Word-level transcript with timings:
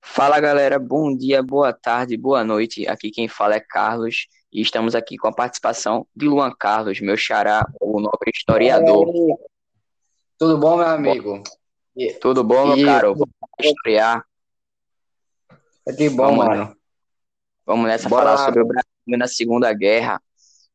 Fala 0.00 0.38
galera, 0.38 0.78
bom 0.78 1.16
dia, 1.16 1.42
boa 1.42 1.72
tarde, 1.72 2.16
boa 2.16 2.44
noite. 2.44 2.86
Aqui 2.86 3.10
quem 3.10 3.26
fala 3.26 3.56
é 3.56 3.60
Carlos 3.60 4.28
e 4.52 4.60
estamos 4.62 4.94
aqui 4.94 5.16
com 5.16 5.26
a 5.26 5.34
participação 5.34 6.06
de 6.14 6.28
Luan 6.28 6.52
Carlos, 6.52 7.00
meu 7.00 7.16
xará, 7.16 7.66
o 7.80 8.00
nobre 8.00 8.30
historiador. 8.32 9.12
Tudo 10.38 10.58
bom, 10.58 10.76
meu 10.76 10.86
amigo? 10.86 11.42
Tudo 12.20 12.44
bom, 12.44 12.66
meu 12.66 12.76
E- 12.76 12.84
caro? 12.84 13.14
Vamos 13.14 13.34
historiar. 13.60 14.24
Que 15.96 16.08
bom, 16.08 16.36
Vamos, 16.36 16.46
mano. 16.46 16.76
Vamos 17.66 17.86
nessa 17.86 18.08
Bora 18.08 18.36
falar 18.36 18.46
sobre 18.46 18.62
o 18.62 18.66
Brasil 18.66 19.18
na 19.18 19.26
Segunda 19.26 19.72
Guerra. 19.72 20.22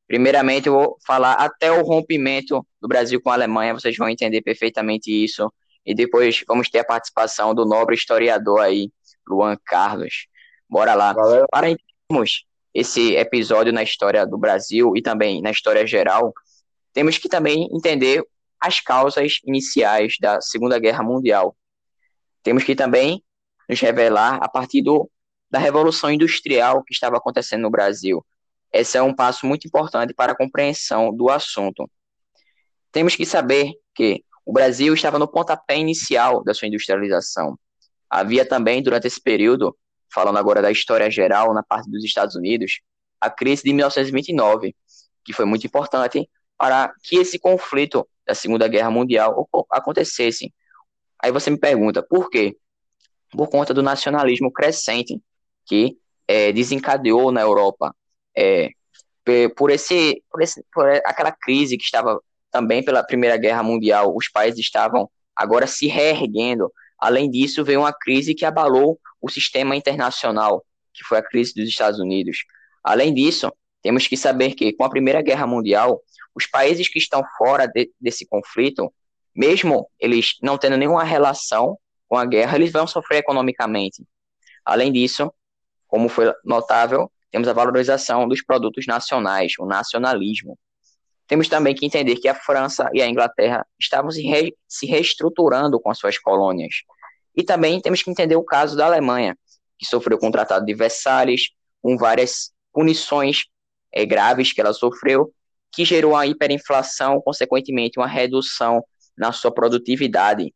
Primeiramente, 0.07 0.67
eu 0.67 0.73
vou 0.73 0.97
falar 1.05 1.33
até 1.33 1.71
o 1.71 1.83
rompimento 1.83 2.65
do 2.81 2.87
Brasil 2.87 3.21
com 3.21 3.29
a 3.29 3.33
Alemanha, 3.33 3.73
vocês 3.73 3.95
vão 3.95 4.09
entender 4.09 4.41
perfeitamente 4.41 5.11
isso. 5.11 5.49
E 5.89 5.95
depois 5.95 6.43
vamos 6.47 6.69
ter 6.69 6.77
a 6.77 6.83
participação 6.83 7.55
do 7.55 7.65
nobre 7.65 7.95
historiador 7.95 8.59
aí, 8.59 8.91
Luan 9.27 9.57
Carlos. 9.65 10.27
Bora 10.69 10.93
lá. 10.93 11.13
Valeu. 11.13 11.47
Para 11.49 11.71
entendermos 11.71 12.45
esse 12.71 13.15
episódio 13.15 13.73
na 13.73 13.81
história 13.81 14.23
do 14.23 14.37
Brasil 14.37 14.95
e 14.95 15.01
também 15.01 15.41
na 15.41 15.49
história 15.49 15.87
geral, 15.87 16.31
temos 16.93 17.17
que 17.17 17.27
também 17.27 17.67
entender 17.73 18.23
as 18.61 18.79
causas 18.79 19.39
iniciais 19.43 20.13
da 20.21 20.39
Segunda 20.39 20.77
Guerra 20.77 21.01
Mundial. 21.01 21.57
Temos 22.43 22.63
que 22.63 22.75
também 22.75 23.23
nos 23.67 23.79
revelar 23.79 24.37
a 24.43 24.47
partir 24.47 24.83
do, 24.83 25.09
da 25.49 25.57
Revolução 25.57 26.11
Industrial 26.11 26.83
que 26.83 26.93
estava 26.93 27.17
acontecendo 27.17 27.63
no 27.63 27.71
Brasil. 27.71 28.23
Esse 28.71 28.95
é 28.95 29.01
um 29.01 29.15
passo 29.15 29.47
muito 29.47 29.65
importante 29.65 30.13
para 30.13 30.33
a 30.33 30.37
compreensão 30.37 31.11
do 31.11 31.31
assunto. 31.31 31.89
Temos 32.91 33.15
que 33.15 33.25
saber 33.25 33.73
que 33.95 34.23
o 34.49 34.53
Brasil 34.53 34.93
estava 34.95 35.19
no 35.19 35.27
pontapé 35.27 35.77
inicial 35.77 36.43
da 36.43 36.55
sua 36.55 36.67
industrialização. 36.67 37.55
Havia 38.09 38.43
também, 38.43 38.81
durante 38.81 39.05
esse 39.05 39.21
período, 39.21 39.77
falando 40.11 40.37
agora 40.39 40.59
da 40.59 40.71
história 40.71 41.09
geral, 41.11 41.53
na 41.53 41.61
parte 41.61 41.87
dos 41.91 42.03
Estados 42.03 42.35
Unidos, 42.35 42.81
a 43.21 43.29
crise 43.29 43.61
de 43.63 43.71
1929, 43.73 44.75
que 45.23 45.33
foi 45.33 45.45
muito 45.45 45.67
importante 45.67 46.27
para 46.57 46.91
que 47.03 47.17
esse 47.17 47.37
conflito 47.37 48.07
da 48.25 48.33
Segunda 48.33 48.67
Guerra 48.67 48.89
Mundial 48.89 49.47
acontecesse. 49.71 50.51
Aí 51.23 51.31
você 51.31 51.51
me 51.51 51.59
pergunta, 51.59 52.01
por 52.01 52.29
quê? 52.31 52.57
Por 53.31 53.49
conta 53.49 53.73
do 53.73 53.83
nacionalismo 53.83 54.51
crescente 54.51 55.21
que 55.67 55.97
eh, 56.27 56.51
desencadeou 56.51 57.31
na 57.31 57.41
Europa, 57.41 57.95
pe- 59.23 59.49
por 59.49 59.69
esse, 59.71 60.23
por 60.31 60.41
esse, 60.41 60.63
por 60.73 60.87
aquela 61.05 61.31
crise 61.31 61.77
que 61.77 61.83
estava 61.83 62.19
também 62.51 62.83
pela 62.83 63.03
Primeira 63.03 63.37
Guerra 63.37 63.63
Mundial, 63.63 64.15
os 64.15 64.29
países 64.29 64.59
estavam 64.59 65.09
agora 65.35 65.67
se 65.67 65.87
reerguendo. 65.87 66.71
Além 66.97 67.29
disso, 67.29 67.63
veio 67.63 67.81
uma 67.81 67.93
crise 67.93 68.33
que 68.35 68.45
abalou 68.45 68.99
o 69.21 69.29
sistema 69.29 69.75
internacional, 69.75 70.65
que 70.93 71.03
foi 71.03 71.17
a 71.17 71.23
crise 71.23 71.53
dos 71.53 71.67
Estados 71.67 71.99
Unidos. 71.99 72.39
Além 72.83 73.13
disso, 73.13 73.51
temos 73.81 74.07
que 74.07 74.17
saber 74.17 74.53
que 74.55 74.73
com 74.73 74.83
a 74.83 74.89
Primeira 74.89 75.21
Guerra 75.21 75.47
Mundial, 75.47 76.01
os 76.35 76.45
países 76.45 76.87
que 76.87 76.99
estão 76.99 77.23
fora 77.37 77.67
de- 77.67 77.91
desse 77.99 78.25
conflito, 78.27 78.93
mesmo 79.35 79.89
eles 79.99 80.35
não 80.41 80.57
tendo 80.57 80.77
nenhuma 80.77 81.03
relação 81.03 81.77
com 82.07 82.17
a 82.17 82.25
guerra, 82.25 82.57
eles 82.57 82.71
vão 82.71 82.87
sofrer 82.87 83.19
economicamente. 83.19 84.03
Além 84.65 84.91
disso, 84.91 85.31
como 85.87 86.09
foi 86.09 86.33
notável, 86.43 87.11
temos 87.31 87.47
a 87.47 87.53
valorização 87.53 88.27
dos 88.27 88.43
produtos 88.43 88.85
nacionais, 88.85 89.53
o 89.59 89.65
nacionalismo. 89.65 90.57
Temos 91.29 91.47
também 91.47 91.75
que 91.75 91.85
entender 91.85 92.15
que 92.15 92.27
a 92.27 92.33
França 92.33 92.89
e 92.91 93.03
a 93.03 93.07
Inglaterra 93.07 93.65
estavam 93.79 94.09
se, 94.09 94.23
re- 94.23 94.53
se 94.67 94.87
reestruturando 94.87 95.79
com 95.79 95.91
as 95.91 95.97
suas 95.99 96.17
colônias. 96.17 96.73
E 97.37 97.43
também 97.43 97.79
temos 97.79 98.01
que 98.01 98.09
entender 98.09 98.35
o 98.35 98.43
caso 98.43 98.75
da 98.75 98.87
Alemanha, 98.87 99.37
que 99.77 99.85
sofreu 99.85 100.17
com 100.17 100.29
o 100.29 100.31
Tratado 100.31 100.65
de 100.65 100.73
Versalhes, 100.73 101.51
com 101.83 101.95
várias 101.95 102.51
punições 102.73 103.45
eh, 103.93 104.07
graves 104.07 104.51
que 104.51 104.59
ela 104.59 104.73
sofreu, 104.73 105.31
que 105.71 105.85
gerou 105.85 106.15
a 106.15 106.25
hiperinflação, 106.25 107.21
consequentemente 107.21 107.99
uma 107.99 108.07
redução 108.07 108.83
na 109.15 109.31
sua 109.31 109.51
produtividade. 109.53 110.51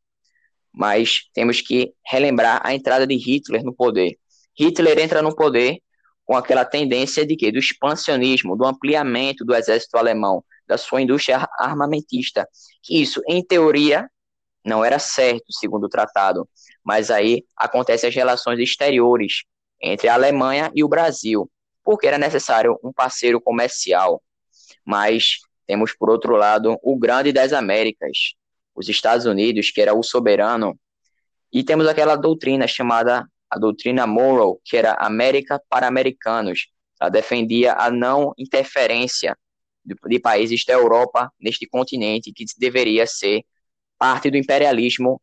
Mas 0.74 1.30
temos 1.36 1.62
que 1.62 1.94
relembrar 2.04 2.62
a 2.64 2.74
entrada 2.74 3.06
de 3.06 3.14
Hitler 3.16 3.64
no 3.64 3.76
poder. 3.76 4.18
Hitler 4.60 4.98
entra 4.98 5.22
no 5.22 5.36
poder 5.36 5.78
com 6.26 6.36
aquela 6.36 6.66
tendência 6.66 7.26
de 7.26 7.36
que 7.36 7.52
do 7.52 7.60
expansionismo, 7.60 8.56
do 8.56 8.66
ampliamento 8.66 9.44
do 9.44 9.54
exército 9.54 9.98
alemão, 9.98 10.44
da 10.68 10.78
sua 10.78 11.02
indústria 11.02 11.38
ar- 11.38 11.50
armamentista. 11.60 12.48
Que 12.82 13.02
isso, 13.02 13.22
em 13.28 13.44
teoria, 13.44 14.10
não 14.64 14.84
era 14.84 15.00
certo, 15.00 15.52
segundo 15.52 15.86
o 15.86 15.90
tratado, 15.90 16.48
mas 16.84 17.12
aí 17.12 17.46
acontecem 17.56 18.08
as 18.08 18.16
relações 18.16 18.60
exteriores 18.60 19.44
entre 19.82 20.08
a 20.08 20.14
Alemanha 20.14 20.72
e 20.74 20.84
o 20.84 20.88
Brasil, 20.88 21.50
porque 21.84 22.08
era 22.08 22.18
necessário 22.18 22.80
um 22.82 22.94
parceiro 22.94 23.42
comercial. 23.42 24.24
Mas 24.86 25.40
temos, 25.68 25.94
por 25.94 26.10
outro 26.10 26.36
lado, 26.36 26.78
o 26.82 26.98
grande 26.98 27.34
das 27.34 27.52
Américas, 27.52 28.36
os 28.74 28.88
Estados 28.88 29.26
Unidos, 29.26 29.72
que 29.72 29.82
era 29.82 29.94
o 29.94 30.02
soberano, 30.02 30.80
e 31.52 31.64
temos 31.64 31.88
aquela 31.88 32.16
doutrina 32.16 32.66
chamada 32.66 33.28
a 33.54 33.60
doutrina 33.60 34.08
Monroe, 34.08 34.58
que 34.66 34.76
era 34.76 34.94
América 34.94 35.62
para 35.70 35.88
americanos. 35.88 36.68
Ela 37.00 37.10
defendia 37.10 37.74
a 37.74 37.92
não 37.92 38.34
interferência 38.36 39.38
de, 39.86 39.96
de 40.08 40.20
países 40.20 40.66
da 40.66 40.74
Europa 40.74 41.32
neste 41.40 41.68
continente, 41.68 42.34
que 42.34 42.46
deveria 42.58 43.06
ser 43.06 43.44
parte 43.98 44.32
do 44.32 44.38
imperialismo 44.38 45.22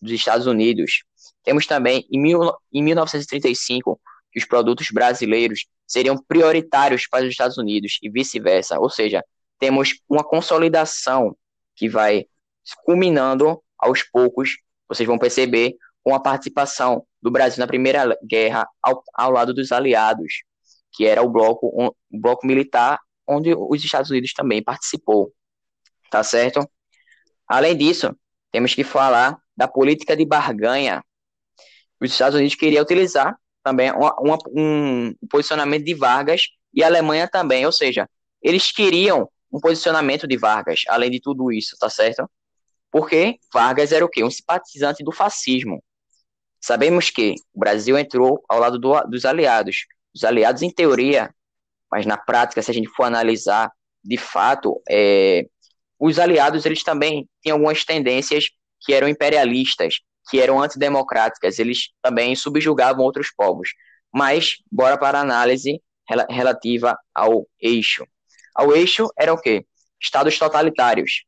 dos 0.00 0.12
Estados 0.12 0.46
Unidos. 0.46 1.04
Temos 1.42 1.66
também, 1.66 2.06
em, 2.10 2.20
mil, 2.20 2.52
em 2.70 2.82
1935, 2.82 3.98
que 4.30 4.38
os 4.38 4.44
produtos 4.44 4.90
brasileiros 4.90 5.66
seriam 5.86 6.16
prioritários 6.28 7.06
para 7.08 7.24
os 7.24 7.30
Estados 7.30 7.56
Unidos 7.56 7.98
e 8.02 8.10
vice-versa. 8.10 8.78
Ou 8.78 8.90
seja, 8.90 9.24
temos 9.58 10.00
uma 10.08 10.22
consolidação 10.22 11.34
que 11.74 11.88
vai 11.88 12.26
culminando 12.84 13.62
aos 13.78 14.02
poucos, 14.02 14.58
vocês 14.86 15.06
vão 15.06 15.18
perceber, 15.18 15.76
com 16.02 16.14
a 16.14 16.20
participação 16.20 17.06
do 17.22 17.30
Brasil 17.30 17.60
na 17.60 17.66
Primeira 17.66 18.16
Guerra 18.24 18.66
ao, 18.82 19.02
ao 19.14 19.30
lado 19.30 19.52
dos 19.52 19.72
aliados, 19.72 20.42
que 20.92 21.06
era 21.06 21.22
o 21.22 21.28
bloco, 21.28 21.66
o 21.66 21.94
bloco 22.10 22.46
militar 22.46 22.98
onde 23.26 23.54
os 23.54 23.84
Estados 23.84 24.10
Unidos 24.10 24.32
também 24.32 24.62
participou. 24.62 25.32
Tá 26.10 26.22
certo? 26.24 26.68
Além 27.46 27.76
disso, 27.76 28.14
temos 28.50 28.74
que 28.74 28.82
falar 28.82 29.38
da 29.56 29.68
política 29.68 30.16
de 30.16 30.24
barganha. 30.24 31.02
Os 32.00 32.10
Estados 32.10 32.36
Unidos 32.36 32.56
queriam 32.56 32.82
utilizar 32.82 33.36
também 33.62 33.92
uma, 33.92 34.14
uma, 34.18 34.38
um 34.56 35.14
posicionamento 35.28 35.84
de 35.84 35.94
Vargas 35.94 36.42
e 36.72 36.82
a 36.82 36.86
Alemanha 36.86 37.28
também, 37.28 37.66
ou 37.66 37.72
seja, 37.72 38.08
eles 38.42 38.72
queriam 38.72 39.28
um 39.52 39.60
posicionamento 39.60 40.26
de 40.26 40.36
Vargas, 40.36 40.82
além 40.88 41.10
de 41.10 41.20
tudo 41.20 41.52
isso, 41.52 41.76
tá 41.78 41.90
certo? 41.90 42.28
Porque 42.90 43.38
Vargas 43.52 43.92
era 43.92 44.04
o 44.04 44.08
quê? 44.08 44.24
Um 44.24 44.30
simpatizante 44.30 45.04
do 45.04 45.12
fascismo. 45.12 45.82
Sabemos 46.60 47.10
que 47.10 47.34
o 47.54 47.60
Brasil 47.60 47.98
entrou 47.98 48.44
ao 48.48 48.58
lado 48.58 48.78
do, 48.78 49.00
dos 49.02 49.24
aliados. 49.24 49.86
Os 50.14 50.24
aliados, 50.24 50.62
em 50.62 50.70
teoria, 50.70 51.34
mas 51.90 52.04
na 52.04 52.16
prática, 52.16 52.62
se 52.62 52.70
a 52.70 52.74
gente 52.74 52.88
for 52.88 53.04
analisar, 53.04 53.72
de 54.04 54.16
fato, 54.16 54.80
é, 54.88 55.46
os 55.98 56.18
aliados 56.18 56.64
eles 56.66 56.82
também 56.82 57.28
tinham 57.42 57.56
algumas 57.56 57.84
tendências 57.84 58.50
que 58.80 58.92
eram 58.92 59.08
imperialistas, 59.08 60.00
que 60.30 60.40
eram 60.40 60.60
antidemocráticas, 60.60 61.58
eles 61.58 61.90
também 62.02 62.34
subjugavam 62.34 63.04
outros 63.04 63.30
povos. 63.34 63.70
Mas, 64.12 64.56
bora 64.70 64.98
para 64.98 65.18
a 65.18 65.22
análise 65.22 65.82
rel 66.08 66.26
relativa 66.28 66.98
ao 67.14 67.46
eixo. 67.60 68.06
Ao 68.54 68.74
eixo 68.74 69.08
era 69.16 69.32
o 69.32 69.40
quê? 69.40 69.64
Estados 70.00 70.38
totalitários. 70.38 71.24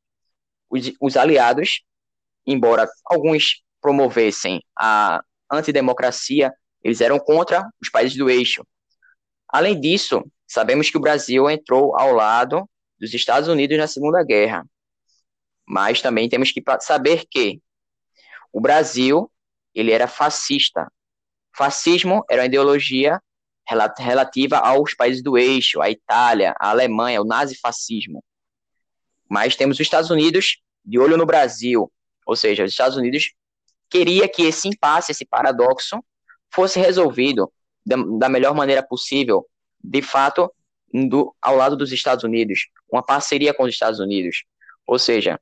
Os, 0.69 0.92
os 1.00 1.16
aliados, 1.16 1.82
embora 2.47 2.88
alguns 3.04 3.62
promovessem 3.83 4.63
a 4.79 5.23
antidemocracia, 5.51 6.53
eles 6.83 7.01
eram 7.01 7.19
contra 7.19 7.69
os 7.81 7.91
países 7.91 8.17
do 8.17 8.31
eixo. 8.31 8.65
Além 9.49 9.79
disso, 9.79 10.25
sabemos 10.47 10.89
que 10.89 10.97
o 10.97 11.01
Brasil 11.01 11.51
entrou 11.51 11.95
ao 11.99 12.13
lado 12.15 12.67
dos 12.99 13.13
Estados 13.13 13.49
Unidos 13.49 13.77
na 13.77 13.87
Segunda 13.87 14.25
Guerra. 14.25 14.65
Mas 15.67 16.01
também 16.01 16.29
temos 16.29 16.51
que 16.51 16.63
saber 16.81 17.25
que 17.31 17.61
o 18.53 18.61
Brasil, 18.61 19.31
ele 19.75 19.91
era 19.93 20.07
fascista. 20.07 20.91
Fascismo 21.55 22.25
era 22.31 22.43
uma 22.43 22.47
ideologia 22.47 23.21
relativa 23.99 24.59
aos 24.59 24.95
países 24.95 25.23
do 25.23 25.39
eixo, 25.39 25.81
a 25.81 25.91
Itália, 25.91 26.55
a 26.59 26.71
Alemanha, 26.71 27.21
o 27.21 27.25
nazifascismo. 27.25 28.23
Mas 29.29 29.57
temos 29.57 29.77
os 29.77 29.81
Estados 29.81 30.11
Unidos 30.11 30.59
de 30.84 30.99
olho 30.99 31.17
no 31.17 31.25
Brasil, 31.25 31.91
ou 32.27 32.37
seja, 32.37 32.65
os 32.65 32.71
Estados 32.71 32.97
Unidos 32.97 33.33
queria 33.92 34.27
que 34.28 34.42
esse 34.42 34.68
impasse, 34.68 35.12
esse 35.12 35.24
paradoxo, 35.24 36.03
fosse 36.50 36.80
resolvido 36.80 37.53
da, 37.84 37.97
da 38.18 38.28
melhor 38.28 38.54
maneira 38.54 38.83
possível, 38.83 39.47
de 39.83 40.00
fato, 40.00 40.50
do, 40.92 41.34
ao 41.41 41.56
lado 41.56 41.77
dos 41.77 41.92
Estados 41.92 42.24
Unidos, 42.24 42.68
uma 42.91 43.03
parceria 43.03 43.53
com 43.53 43.65
os 43.65 43.71
Estados 43.71 44.00
Unidos. 44.00 44.44
Ou 44.86 44.98
seja, 44.98 45.39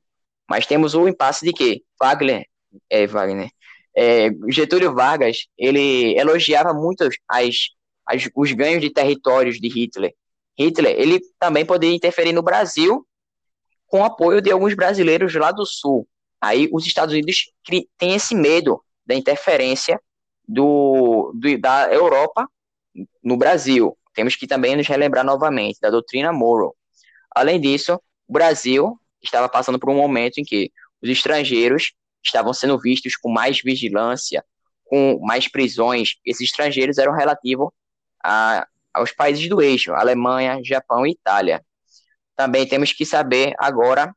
mas 0.49 0.65
temos 0.65 0.93
o 0.93 1.07
impasse 1.07 1.45
de 1.45 1.53
que 1.53 1.83
Wagner 1.99 2.45
é, 2.89 3.07
Wagner. 3.07 3.49
É, 3.95 4.29
Getúlio 4.49 4.93
Vargas, 4.93 5.47
ele 5.57 6.17
elogiava 6.17 6.73
muito 6.73 7.03
as, 7.03 7.15
as, 8.07 8.29
os 8.35 8.51
ganhos 8.53 8.81
de 8.81 8.89
territórios 8.89 9.59
de 9.59 9.67
Hitler. 9.67 10.13
Hitler, 10.57 10.95
ele 10.97 11.19
também 11.39 11.65
poderia 11.65 11.95
interferir 11.95 12.33
no 12.33 12.41
Brasil 12.41 13.05
com 13.87 13.99
o 14.01 14.03
apoio 14.05 14.41
de 14.41 14.51
alguns 14.51 14.73
brasileiros 14.73 15.33
lá 15.35 15.51
do 15.51 15.65
Sul. 15.65 16.07
Aí 16.41 16.67
os 16.73 16.85
Estados 16.87 17.13
Unidos 17.13 17.51
têm 17.97 18.15
esse 18.15 18.33
medo 18.33 18.83
da 19.05 19.13
interferência 19.13 20.01
do, 20.47 21.31
do, 21.35 21.57
da 21.59 21.93
Europa 21.93 22.49
no 23.23 23.37
Brasil. 23.37 23.97
Temos 24.13 24.35
que 24.35 24.47
também 24.47 24.75
nos 24.75 24.87
relembrar 24.87 25.23
novamente 25.23 25.79
da 25.79 25.89
doutrina 25.89 26.33
Monroe. 26.33 26.73
Além 27.33 27.61
disso, 27.61 28.01
o 28.27 28.33
Brasil 28.33 28.99
estava 29.21 29.47
passando 29.47 29.79
por 29.79 29.89
um 29.89 29.95
momento 29.95 30.39
em 30.39 30.43
que 30.43 30.71
os 31.01 31.09
estrangeiros 31.09 31.93
estavam 32.23 32.53
sendo 32.53 32.79
vistos 32.79 33.15
com 33.15 33.31
mais 33.31 33.61
vigilância, 33.61 34.43
com 34.85 35.19
mais 35.21 35.47
prisões. 35.47 36.15
Esses 36.25 36.49
estrangeiros 36.49 36.97
eram 36.97 37.13
relativos 37.13 37.69
aos 38.93 39.11
países 39.11 39.47
do 39.47 39.61
eixo, 39.61 39.93
Alemanha, 39.93 40.59
Japão 40.63 41.05
e 41.05 41.11
Itália. 41.11 41.63
Também 42.35 42.67
temos 42.67 42.91
que 42.91 43.05
saber 43.05 43.53
agora 43.57 44.13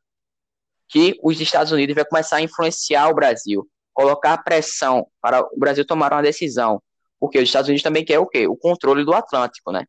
que 0.94 1.18
os 1.20 1.40
Estados 1.40 1.72
Unidos 1.72 1.92
vai 1.96 2.04
começar 2.04 2.36
a 2.36 2.40
influenciar 2.40 3.08
o 3.08 3.14
Brasil, 3.14 3.68
colocar 3.92 4.38
pressão 4.44 5.08
para 5.20 5.40
o 5.40 5.58
Brasil 5.58 5.84
tomar 5.84 6.12
uma 6.12 6.22
decisão, 6.22 6.80
porque 7.18 7.36
os 7.36 7.48
Estados 7.48 7.66
Unidos 7.66 7.82
também 7.82 8.04
quer 8.04 8.20
o 8.20 8.28
quê? 8.28 8.46
O 8.46 8.56
controle 8.56 9.04
do 9.04 9.12
Atlântico, 9.12 9.72
né? 9.72 9.86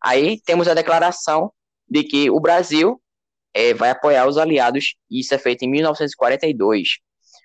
Aí 0.00 0.40
temos 0.42 0.68
a 0.68 0.74
declaração 0.74 1.52
de 1.90 2.04
que 2.04 2.30
o 2.30 2.38
Brasil 2.38 3.02
é, 3.52 3.74
vai 3.74 3.90
apoiar 3.90 4.28
os 4.28 4.38
aliados, 4.38 4.94
e 5.10 5.18
isso 5.18 5.34
é 5.34 5.38
feito 5.38 5.64
em 5.64 5.68
1942. 5.68 6.98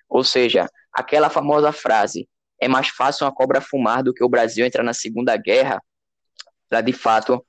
Ou 0.08 0.24
seja, 0.24 0.70
aquela 0.94 1.28
famosa 1.28 1.72
frase, 1.72 2.30
é 2.60 2.68
mais 2.68 2.90
fácil 2.90 3.26
uma 3.26 3.34
cobra 3.34 3.62
fumar 3.62 4.04
do 4.04 4.14
que 4.14 4.24
o 4.24 4.30
Brasil 4.30 4.64
entrar 4.64 4.84
na 4.84 4.94
Segunda 4.94 5.36
Guerra, 5.38 5.82
ela 6.70 6.82
de 6.82 6.94
fato 6.94 7.44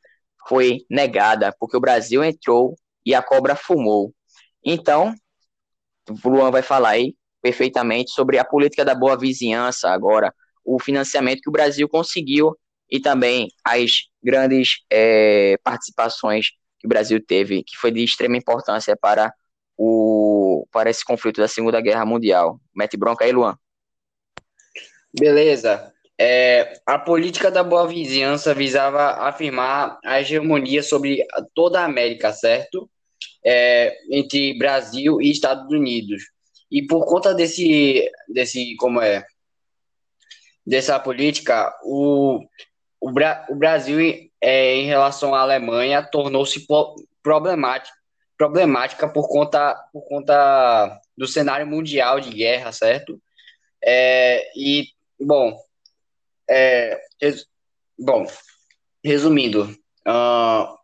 foi 0.49 0.79
negada, 0.89 1.55
porque 1.61 1.77
o 1.77 1.81
Brasil 1.81 2.25
entrou 2.25 2.75
e 3.05 3.15
a 3.15 3.21
cobra 3.21 3.55
fumou. 3.55 4.15
Então, 4.65 5.15
o 6.09 6.29
Luan 6.29 6.51
vai 6.51 6.63
falar 6.63 6.91
aí 6.91 7.15
perfeitamente 7.41 8.13
sobre 8.13 8.39
a 8.39 8.45
política 8.45 8.85
da 8.85 8.95
boa 8.95 9.19
vizinhança 9.19 9.91
agora, 9.91 10.33
o 10.65 10.79
financiamento 10.79 11.41
que 11.43 11.49
o 11.49 11.53
Brasil 11.53 11.89
conseguiu 11.89 12.57
e 12.91 13.01
também 13.01 13.49
as 13.65 14.09
grandes 14.23 14.85
é, 14.91 15.57
participações 15.65 16.51
que 16.79 16.87
o 16.87 16.89
Brasil 16.89 17.25
teve, 17.25 17.65
que 17.65 17.77
foi 17.77 17.91
de 17.91 18.05
extrema 18.05 18.37
importância 18.37 18.97
para 18.97 19.33
o 19.77 20.67
para 20.71 20.91
esse 20.91 21.05
conflito 21.05 21.41
da 21.41 21.49
Segunda 21.49 21.81
Guerra 21.81 22.05
Mundial. 22.05 22.61
Mete 22.75 22.97
bronca 22.97 23.25
aí, 23.25 23.33
Luan. 23.33 23.57
Beleza. 25.19 25.93
É, 26.19 26.75
a 26.87 26.99
política 26.99 27.51
da 27.51 27.65
boa 27.65 27.87
vizinhança 27.89 28.55
visava 28.55 29.27
afirmar 29.27 29.99
a 30.05 30.21
hegemonia 30.21 30.83
sobre 30.83 31.27
toda 31.55 31.81
a 31.81 31.85
América, 31.85 32.33
certo? 32.33 32.89
É, 33.45 33.97
entre 34.11 34.57
Brasil 34.57 35.21
e 35.21 35.31
Estados 35.31 35.71
Unidos. 35.73 36.23
E 36.71 36.87
por 36.87 37.05
conta 37.07 37.35
desse, 37.35 38.11
desse 38.29 38.77
como 38.77 39.01
é, 39.01 39.25
dessa 40.67 40.99
política, 40.99 41.75
o, 41.83 42.41
o, 43.01 43.11
Bra, 43.11 43.45
o 43.51 43.55
Brasil, 43.55 43.99
é, 44.41 44.75
em 44.77 44.87
relação 44.87 45.35
à 45.35 45.41
Alemanha, 45.41 46.03
tornou-se 46.03 46.67
problemático, 47.23 47.97
problemática 48.39 49.09
por 49.09 49.29
conta, 49.29 49.75
por 49.93 50.03
conta 50.09 51.01
do 51.17 51.27
cenário 51.27 51.67
mundial 51.67 52.21
de 52.21 52.31
guerra, 52.31 52.73
certo? 52.73 53.21
É, 53.85 54.51
e, 54.57 54.89
bom, 55.21 55.61
é, 56.49 57.01
res, 57.21 57.47
bom, 57.99 58.27
resumindo, 59.05 59.65
uh, 60.07 60.79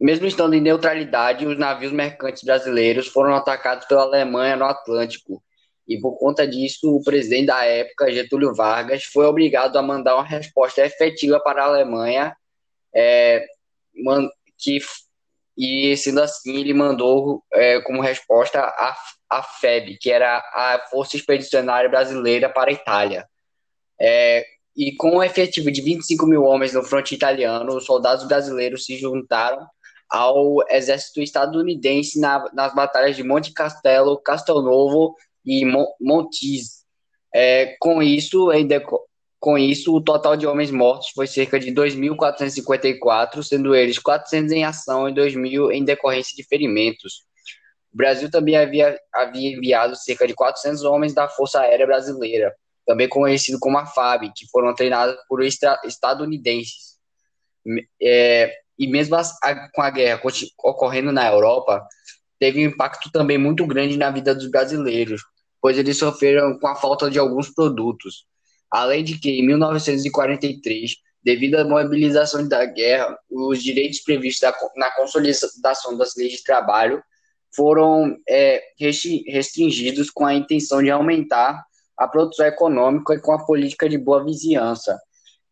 mesmo 0.00 0.26
estando 0.26 0.54
em 0.54 0.60
neutralidade, 0.60 1.46
os 1.46 1.58
navios 1.58 1.92
mercantes 1.92 2.44
brasileiros 2.44 3.08
foram 3.08 3.34
atacados 3.34 3.86
pela 3.86 4.02
Alemanha 4.02 4.56
no 4.56 4.64
Atlântico. 4.64 5.42
E 5.88 5.98
por 5.98 6.18
conta 6.18 6.46
disso, 6.46 6.94
o 6.94 7.02
presidente 7.02 7.46
da 7.46 7.64
época, 7.64 8.12
Getúlio 8.12 8.54
Vargas, 8.54 9.04
foi 9.04 9.24
obrigado 9.24 9.76
a 9.76 9.82
mandar 9.82 10.14
uma 10.16 10.24
resposta 10.24 10.84
efetiva 10.84 11.40
para 11.40 11.64
a 11.64 11.66
Alemanha, 11.66 12.36
é, 12.94 13.46
que, 14.58 14.78
e 15.56 15.96
sendo 15.96 16.20
assim, 16.20 16.56
ele 16.58 16.74
mandou 16.74 17.42
é, 17.52 17.80
como 17.80 18.02
resposta 18.02 18.60
a, 18.60 18.96
a 19.30 19.42
FEB, 19.42 19.96
que 19.98 20.10
era 20.10 20.38
a 20.38 20.86
Força 20.90 21.16
Expedicionária 21.16 21.88
Brasileira 21.88 22.48
para 22.50 22.70
a 22.70 22.74
Itália. 22.74 23.26
É, 24.00 24.44
e 24.76 24.94
com 24.94 25.16
o 25.16 25.22
efetivo 25.24 25.72
de 25.72 25.82
25 25.82 26.26
mil 26.26 26.44
homens 26.44 26.72
no 26.72 26.84
fronte 26.84 27.14
italiano, 27.14 27.76
os 27.76 27.84
soldados 27.84 28.28
brasileiros 28.28 28.84
se 28.84 28.96
juntaram 28.96 29.66
ao 30.10 30.56
exército 30.70 31.20
estadunidense 31.20 32.18
na, 32.20 32.50
nas 32.52 32.74
batalhas 32.74 33.16
de 33.16 33.22
Monte 33.22 33.52
Castelo, 33.52 34.18
Castelnovo 34.18 35.14
e 35.44 35.64
Montiz. 36.00 36.84
É, 37.34 37.76
com 37.78 38.02
isso, 38.02 38.48
com 39.38 39.56
isso, 39.56 39.94
o 39.94 40.00
total 40.00 40.36
de 40.36 40.46
homens 40.46 40.70
mortos 40.70 41.10
foi 41.14 41.26
cerca 41.26 41.60
de 41.60 41.70
2.454, 41.72 43.42
sendo 43.42 43.74
eles 43.74 43.98
400 43.98 44.52
em 44.52 44.64
ação 44.64 45.08
e 45.08 45.14
2.000 45.14 45.72
em 45.72 45.84
decorrência 45.84 46.34
de 46.34 46.42
ferimentos. 46.42 47.26
O 47.92 47.96
Brasil 47.96 48.30
também 48.30 48.56
havia, 48.56 48.98
havia 49.12 49.56
enviado 49.56 49.94
cerca 49.96 50.26
de 50.26 50.34
400 50.34 50.82
homens 50.84 51.14
da 51.14 51.28
Força 51.28 51.60
Aérea 51.60 51.86
Brasileira, 51.86 52.54
também 52.86 53.08
conhecido 53.08 53.58
como 53.60 53.78
a 53.78 53.86
FAB, 53.86 54.32
que 54.34 54.46
foram 54.50 54.74
treinadas 54.74 55.16
por 55.28 55.42
estadunidenses. 55.42 56.98
É, 58.02 58.52
e 58.78 58.86
mesmo 58.86 59.16
a, 59.16 59.24
com 59.72 59.82
a 59.82 59.90
guerra 59.90 60.20
ocorrendo 60.62 61.12
na 61.12 61.26
Europa, 61.26 61.86
teve 62.38 62.64
um 62.64 62.70
impacto 62.70 63.10
também 63.10 63.36
muito 63.36 63.66
grande 63.66 63.96
na 63.96 64.10
vida 64.10 64.34
dos 64.34 64.50
brasileiros, 64.50 65.22
pois 65.60 65.76
eles 65.76 65.98
sofreram 65.98 66.58
com 66.58 66.68
a 66.68 66.76
falta 66.76 67.10
de 67.10 67.18
alguns 67.18 67.50
produtos. 67.50 68.26
Além 68.70 69.02
de 69.02 69.18
que, 69.18 69.30
em 69.30 69.46
1943, 69.46 70.92
devido 71.22 71.56
à 71.56 71.64
mobilização 71.64 72.46
da 72.46 72.64
guerra, 72.64 73.18
os 73.30 73.62
direitos 73.62 74.00
previstos 74.00 74.50
na 74.76 74.90
consolidação 74.92 75.96
das 75.96 76.14
leis 76.16 76.32
de 76.32 76.44
trabalho 76.44 77.02
foram 77.54 78.16
é, 78.28 78.62
restringidos 78.78 80.10
com 80.10 80.24
a 80.24 80.34
intenção 80.34 80.82
de 80.82 80.90
aumentar 80.90 81.64
a 81.96 82.06
produção 82.06 82.46
econômica 82.46 83.14
e 83.14 83.20
com 83.20 83.32
a 83.32 83.44
política 83.44 83.88
de 83.88 83.98
boa 83.98 84.24
vizinhança, 84.24 84.98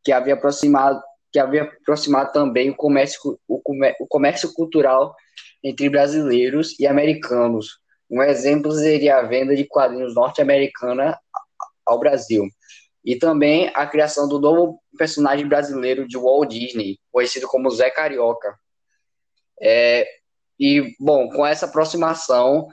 que 0.04 0.12
havia 0.12 0.34
aproximado, 0.34 1.02
que 1.36 1.40
havia 1.40 1.64
aproximado 1.64 2.32
também 2.32 2.70
o 2.70 2.74
comércio, 2.74 3.38
o 3.46 3.60
comércio, 3.60 3.96
o 4.00 4.06
comércio 4.06 4.54
cultural 4.54 5.14
entre 5.62 5.90
brasileiros 5.90 6.74
e 6.80 6.86
americanos. 6.86 7.78
Um 8.10 8.22
exemplo 8.22 8.72
seria 8.72 9.18
a 9.18 9.22
venda 9.22 9.54
de 9.54 9.64
quadrinhos 9.64 10.14
norte-americana 10.14 11.18
ao 11.84 11.98
Brasil. 11.98 12.48
E 13.04 13.16
também 13.16 13.70
a 13.74 13.86
criação 13.86 14.26
do 14.26 14.40
novo 14.40 14.80
personagem 14.96 15.46
brasileiro 15.46 16.08
de 16.08 16.16
Walt 16.16 16.48
Disney, 16.48 16.98
conhecido 17.12 17.46
como 17.46 17.70
Zé 17.70 17.90
Carioca. 17.90 18.56
É, 19.60 20.08
e, 20.58 20.94
bom, 20.98 21.28
com 21.28 21.46
essa 21.46 21.66
aproximação 21.66 22.66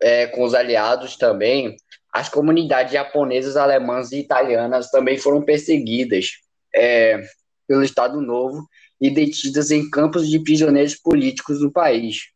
é, 0.00 0.28
com 0.28 0.44
os 0.44 0.54
aliados 0.54 1.16
também, 1.16 1.74
as 2.12 2.28
comunidades 2.28 2.92
japonesas, 2.92 3.56
alemãs 3.56 4.12
e 4.12 4.20
italianas 4.20 4.88
também 4.88 5.18
foram 5.18 5.42
perseguidas 5.42 6.28
é, 6.72 7.20
pelo 7.66 7.82
Estado 7.82 8.20
Novo 8.20 8.66
e 9.00 9.10
detidas 9.10 9.70
em 9.70 9.88
campos 9.90 10.28
de 10.28 10.38
prisioneiros 10.38 10.94
políticos 10.94 11.60
no 11.60 11.70
país. 11.70 12.28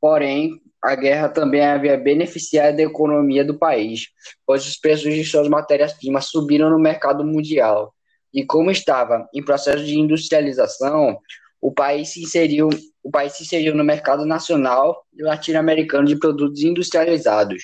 Porém, 0.00 0.60
a 0.82 0.94
guerra 0.94 1.28
também 1.28 1.64
havia 1.64 1.96
beneficiado 1.96 2.78
a 2.78 2.82
economia 2.82 3.44
do 3.44 3.58
país, 3.58 4.08
pois 4.46 4.66
os 4.66 4.76
preços 4.76 5.14
de 5.14 5.24
suas 5.24 5.48
matérias-primas 5.48 6.26
subiram 6.26 6.68
no 6.70 6.78
mercado 6.78 7.24
mundial. 7.24 7.94
E 8.32 8.44
como 8.44 8.70
estava 8.70 9.26
em 9.32 9.42
processo 9.42 9.84
de 9.84 9.98
industrialização, 9.98 11.18
o 11.60 11.72
país 11.72 12.10
se 12.10 12.22
inseriu, 12.22 12.68
o 13.02 13.10
país 13.10 13.32
se 13.32 13.44
inseriu 13.44 13.74
no 13.74 13.84
mercado 13.84 14.26
nacional 14.26 15.04
e 15.16 15.22
latino-americano 15.22 16.06
de 16.06 16.18
produtos 16.18 16.62
industrializados 16.62 17.62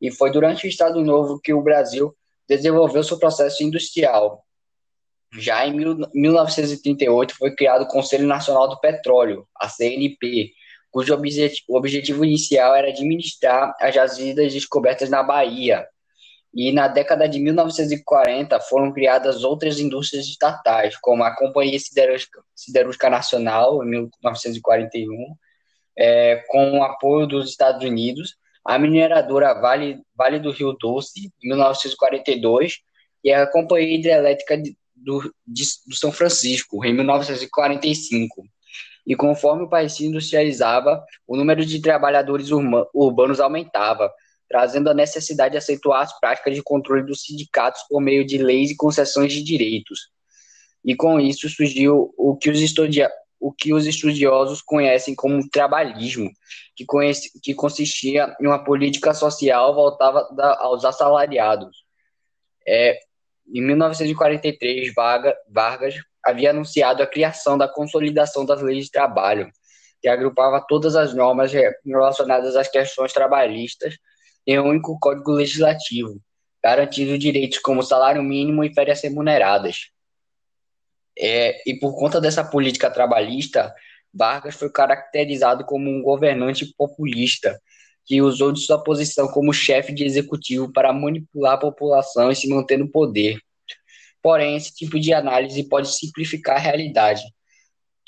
e 0.00 0.10
foi 0.10 0.30
durante 0.30 0.66
o 0.66 0.68
Estado 0.68 1.02
Novo 1.02 1.40
que 1.40 1.52
o 1.52 1.62
Brasil 1.62 2.14
desenvolveu 2.48 3.02
seu 3.02 3.18
processo 3.18 3.62
industrial. 3.62 4.44
Já 5.32 5.66
em 5.66 5.74
1938 6.14 7.34
foi 7.36 7.54
criado 7.54 7.82
o 7.82 7.88
Conselho 7.88 8.26
Nacional 8.26 8.68
do 8.68 8.80
Petróleo, 8.80 9.46
a 9.56 9.68
CNP, 9.68 10.52
cujo 10.90 11.12
objetivo, 11.12 11.76
objetivo 11.76 12.24
inicial 12.24 12.74
era 12.74 12.88
administrar 12.88 13.74
as 13.80 13.94
jazidas 13.94 14.52
descobertas 14.52 15.10
na 15.10 15.22
Bahia. 15.22 15.86
E 16.54 16.72
na 16.72 16.88
década 16.88 17.28
de 17.28 17.38
1940 17.38 18.58
foram 18.60 18.90
criadas 18.90 19.44
outras 19.44 19.78
indústrias 19.78 20.26
estatais, 20.26 20.96
como 20.96 21.22
a 21.22 21.36
Companhia 21.36 21.78
Siderúrgica, 21.78 22.42
Siderúrgica 22.54 23.10
Nacional, 23.10 23.84
em 23.84 23.90
1941, 23.90 25.36
é, 25.96 26.42
com 26.48 26.78
o 26.78 26.82
apoio 26.82 27.26
dos 27.26 27.50
Estados 27.50 27.84
Unidos, 27.84 28.36
a 28.64 28.78
mineradora 28.78 29.54
Vale, 29.54 30.00
vale 30.16 30.38
do 30.38 30.50
Rio 30.50 30.72
Doce, 30.72 31.32
em 31.42 31.48
1942, 31.48 32.78
e 33.22 33.32
a 33.32 33.46
Companhia 33.46 33.94
Hidrelétrica 33.94 34.62
do, 35.02 35.34
de, 35.46 35.64
do 35.86 35.94
São 35.94 36.12
Francisco, 36.12 36.84
em 36.84 36.94
1945. 36.94 38.44
E 39.06 39.16
conforme 39.16 39.64
o 39.64 39.68
país 39.68 39.94
se 39.94 40.04
industrializava, 40.04 41.02
o 41.26 41.36
número 41.36 41.64
de 41.64 41.80
trabalhadores 41.80 42.50
urbanos 42.50 43.40
aumentava, 43.40 44.12
trazendo 44.48 44.90
a 44.90 44.94
necessidade 44.94 45.52
de 45.52 45.58
acentuar 45.58 46.02
as 46.02 46.18
práticas 46.20 46.54
de 46.54 46.62
controle 46.62 47.04
dos 47.04 47.22
sindicatos 47.22 47.82
por 47.88 48.00
meio 48.00 48.26
de 48.26 48.38
leis 48.38 48.70
e 48.70 48.76
concessões 48.76 49.32
de 49.32 49.42
direitos. 49.42 50.10
E 50.84 50.94
com 50.94 51.18
isso 51.18 51.48
surgiu 51.48 52.14
o 52.16 52.36
que 52.36 52.50
os, 52.50 52.60
estudia 52.60 53.10
o 53.40 53.52
que 53.52 53.72
os 53.72 53.86
estudiosos 53.86 54.60
conhecem 54.60 55.14
como 55.14 55.48
trabalhismo, 55.48 56.30
que, 56.74 56.84
conhece, 56.84 57.30
que 57.42 57.54
consistia 57.54 58.34
em 58.40 58.46
uma 58.46 58.62
política 58.62 59.14
social 59.14 59.74
voltada 59.74 60.54
aos 60.54 60.84
assalariados. 60.84 61.84
É, 62.66 62.98
em 63.52 63.62
1943, 63.62 64.92
Vargas 64.94 65.94
havia 66.24 66.50
anunciado 66.50 67.02
a 67.02 67.06
criação 67.06 67.56
da 67.56 67.68
Consolidação 67.68 68.44
das 68.44 68.60
Leis 68.60 68.86
de 68.86 68.90
Trabalho, 68.90 69.50
que 70.00 70.08
agrupava 70.08 70.64
todas 70.66 70.94
as 70.94 71.14
normas 71.14 71.52
relacionadas 71.84 72.56
às 72.56 72.68
questões 72.68 73.12
trabalhistas 73.12 73.96
em 74.46 74.58
um 74.58 74.68
único 74.68 74.98
código 74.98 75.32
legislativo, 75.32 76.20
garantindo 76.62 77.18
direitos 77.18 77.58
como 77.58 77.82
salário 77.82 78.22
mínimo 78.22 78.64
e 78.64 78.72
férias 78.72 79.02
remuneradas. 79.02 79.90
É, 81.18 81.68
e 81.68 81.74
por 81.74 81.96
conta 81.98 82.20
dessa 82.20 82.44
política 82.44 82.90
trabalhista, 82.90 83.74
Vargas 84.12 84.54
foi 84.54 84.70
caracterizado 84.70 85.64
como 85.64 85.90
um 85.90 86.02
governante 86.02 86.72
populista, 86.76 87.60
que 88.08 88.22
usou 88.22 88.50
de 88.50 88.60
sua 88.60 88.82
posição 88.82 89.28
como 89.28 89.52
chefe 89.52 89.92
de 89.92 90.02
executivo 90.02 90.72
para 90.72 90.94
manipular 90.94 91.52
a 91.52 91.58
população 91.58 92.32
e 92.32 92.34
se 92.34 92.48
manter 92.48 92.78
no 92.78 92.90
poder. 92.90 93.38
Porém, 94.22 94.56
esse 94.56 94.74
tipo 94.74 94.98
de 94.98 95.12
análise 95.12 95.68
pode 95.68 95.94
simplificar 95.94 96.56
a 96.56 96.60
realidade. 96.60 97.22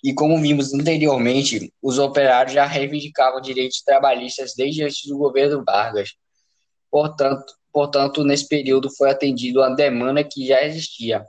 E 0.03 0.15
como 0.15 0.41
vimos 0.41 0.73
anteriormente, 0.73 1.71
os 1.83 1.99
operários 1.99 2.55
já 2.55 2.65
reivindicavam 2.65 3.43
direitos 3.43 3.83
trabalhistas 3.83 4.55
desde 4.57 4.83
antes 4.83 5.07
do 5.07 5.19
governo 5.19 5.63
Vargas. 5.63 6.15
Portanto, 6.91 7.53
portanto, 7.71 8.25
nesse 8.25 8.49
período 8.49 8.89
foi 8.97 9.11
atendido 9.11 9.63
a 9.63 9.69
demanda 9.69 10.25
que 10.25 10.47
já 10.47 10.65
existia. 10.65 11.27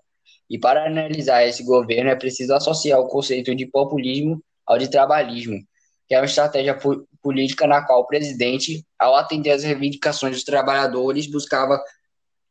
E 0.49 0.57
para 0.57 0.87
analisar 0.87 1.45
esse 1.45 1.61
governo 1.65 2.09
é 2.09 2.15
preciso 2.15 2.53
associar 2.53 3.01
o 3.01 3.07
conceito 3.09 3.53
de 3.53 3.65
populismo 3.65 4.41
ao 4.65 4.77
de 4.77 4.87
trabalhismo, 4.87 5.59
que 6.07 6.15
é 6.15 6.19
uma 6.19 6.25
estratégia 6.25 6.79
política 7.21 7.67
na 7.67 7.85
qual 7.85 8.01
o 8.01 8.07
presidente, 8.07 8.85
ao 8.97 9.15
atender 9.15 9.51
às 9.51 9.63
reivindicações 9.63 10.35
dos 10.35 10.43
trabalhadores, 10.43 11.29
buscava 11.29 11.81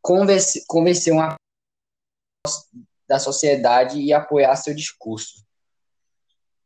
convencer, 0.01 0.63
convencer 0.67 1.13
uma 1.13 1.35
da 3.09 3.19
sociedade 3.19 4.01
e 4.01 4.13
apoiar 4.13 4.55
seu 4.57 4.75
discurso. 4.75 5.45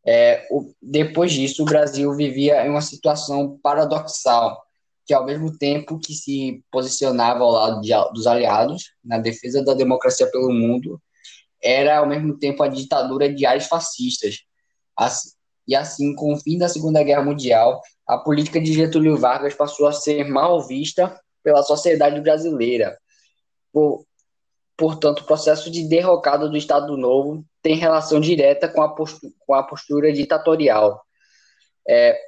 É, 0.06 0.46
o, 0.50 0.74
depois 0.82 1.32
disso, 1.32 1.62
o 1.62 1.66
Brasil 1.66 2.14
vivia 2.14 2.64
em 2.66 2.70
uma 2.70 2.82
situação 2.82 3.58
paradoxal, 3.62 4.62
que 5.06 5.14
ao 5.14 5.24
mesmo 5.24 5.56
tempo 5.56 5.98
que 5.98 6.12
se 6.12 6.62
posicionava 6.70 7.42
ao 7.42 7.50
lado 7.50 7.80
de, 7.80 7.90
dos 8.12 8.26
aliados, 8.26 8.92
na 9.02 9.18
defesa 9.18 9.64
da 9.64 9.72
democracia 9.72 10.30
pelo 10.30 10.52
mundo, 10.52 11.00
era 11.62 11.98
ao 11.98 12.06
mesmo 12.06 12.38
tempo 12.38 12.62
a 12.62 12.68
ditadura 12.68 13.32
de 13.32 13.46
áreas 13.46 13.66
fascistas. 13.66 14.40
E 15.66 15.74
assim, 15.74 16.14
com 16.14 16.34
o 16.34 16.36
fim 16.38 16.58
da 16.58 16.68
Segunda 16.68 17.02
Guerra 17.02 17.22
Mundial, 17.22 17.80
a 18.06 18.18
política 18.18 18.60
de 18.60 18.72
Getúlio 18.72 19.16
Vargas 19.16 19.54
passou 19.54 19.86
a 19.86 19.92
ser 19.92 20.24
mal 20.24 20.60
vista 20.66 21.18
pela 21.42 21.62
sociedade 21.62 22.20
brasileira. 22.20 22.98
Por, 23.72 24.04
portanto, 24.76 25.20
o 25.20 25.24
processo 25.24 25.70
de 25.70 25.88
derrocada 25.88 26.48
do 26.48 26.56
Estado 26.56 26.96
Novo 26.96 27.44
tem 27.62 27.76
relação 27.76 28.20
direta 28.20 28.68
com 28.68 28.82
a, 28.82 28.94
postura, 28.94 29.32
com 29.46 29.54
a 29.54 29.62
postura 29.62 30.12
ditatorial. 30.12 31.02
É, 31.88 32.18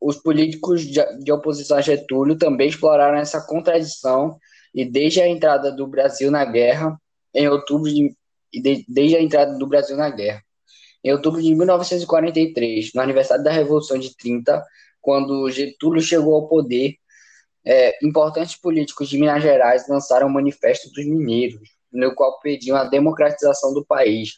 os 0.00 0.16
políticos 0.16 0.82
de, 0.82 1.04
de 1.18 1.32
oposição 1.32 1.76
a 1.76 1.80
Getúlio 1.80 2.36
também 2.36 2.68
exploraram 2.68 3.18
essa 3.18 3.40
contradição 3.44 4.38
e 4.74 4.84
desde 4.84 5.20
a 5.20 5.28
entrada 5.28 5.72
do 5.72 5.86
Brasil 5.86 6.30
na 6.30 6.44
guerra, 6.44 6.96
em 7.34 7.48
outubro 7.48 7.90
de, 7.90 8.14
de, 8.52 8.84
desde 8.88 9.16
a 9.16 9.22
entrada 9.22 9.58
do 9.58 9.66
Brasil 9.66 9.96
na 9.96 10.10
guerra, 10.10 10.42
em 11.02 11.12
outubro 11.12 11.42
de 11.42 11.54
1943, 11.54 12.92
no 12.94 13.00
aniversário 13.00 13.42
da 13.42 13.50
Revolução 13.50 13.98
de 13.98 14.16
30, 14.16 14.64
quando 15.08 15.50
Getúlio 15.50 16.02
chegou 16.02 16.34
ao 16.34 16.48
poder, 16.48 16.96
é, 17.64 17.96
importantes 18.04 18.56
políticos 18.56 19.08
de 19.08 19.18
Minas 19.18 19.42
Gerais 19.42 19.88
lançaram 19.88 20.26
o 20.26 20.30
Manifesto 20.30 20.90
dos 20.90 21.06
Mineiros, 21.06 21.66
no 21.90 22.14
qual 22.14 22.38
pediam 22.40 22.76
a 22.76 22.84
democratização 22.84 23.72
do 23.72 23.82
país. 23.82 24.34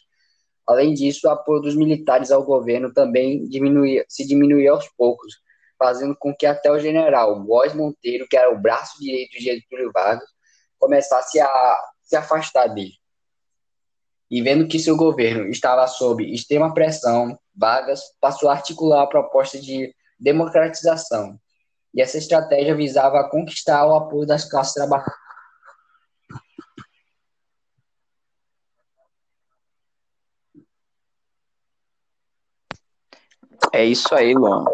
Além 0.65 0.93
disso, 0.93 1.27
o 1.27 1.29
apoio 1.29 1.61
dos 1.61 1.75
militares 1.75 2.31
ao 2.31 2.45
governo 2.45 2.93
também 2.93 3.45
diminuía, 3.49 4.05
se 4.07 4.25
diminuía 4.25 4.71
aos 4.71 4.87
poucos, 4.97 5.33
fazendo 5.77 6.15
com 6.17 6.33
que 6.33 6.45
até 6.45 6.71
o 6.71 6.79
general 6.79 7.43
Góes 7.43 7.73
Monteiro, 7.73 8.25
que 8.29 8.37
era 8.37 8.49
o 8.49 8.57
braço 8.57 8.97
direito 8.97 9.31
de 9.31 9.43
Getúlio 9.43 9.91
Vargas, 9.93 10.29
começasse 10.79 11.37
a 11.41 11.79
se 12.01 12.15
afastar 12.15 12.67
dele. 12.67 12.93
E 14.29 14.41
vendo 14.41 14.69
que 14.69 14.79
seu 14.79 14.95
governo 14.95 15.49
estava 15.49 15.85
sob 15.85 16.23
extrema 16.23 16.73
pressão, 16.73 17.37
Vargas 17.53 18.03
passou 18.21 18.47
a 18.47 18.53
articular 18.53 19.03
a 19.03 19.07
proposta 19.07 19.59
de 19.59 19.93
democratização. 20.21 21.39
E 21.93 22.01
essa 22.01 22.17
estratégia 22.17 22.75
visava 22.75 23.27
conquistar 23.29 23.85
o 23.85 23.95
apoio 23.95 24.25
das 24.25 24.49
classes 24.49 24.73
trabalhadoras. 24.73 25.19
É 33.73 33.83
isso 33.83 34.13
aí, 34.13 34.33
Luan. 34.33 34.65